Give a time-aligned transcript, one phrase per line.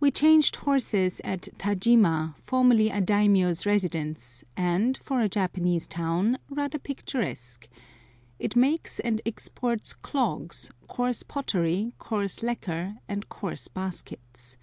[0.00, 6.78] WE changed horses at Tajima, formerly a daimiyô's residence, and, for a Japanese town, rather
[6.78, 7.66] picturesque.
[8.38, 14.58] It makes and exports clogs, coarse pottery, coarse lacquer, and coarse baskets.